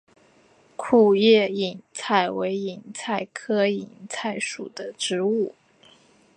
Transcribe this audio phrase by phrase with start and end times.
[0.75, 5.53] 库页堇菜为堇菜科堇菜属的植物。